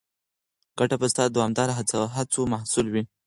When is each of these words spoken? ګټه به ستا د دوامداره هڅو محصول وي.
ګټه 0.77 0.95
به 1.01 1.07
ستا 1.13 1.23
د 1.27 1.31
دوامداره 1.35 1.73
هڅو 2.17 2.41
محصول 2.53 2.85
وي. 2.89 3.03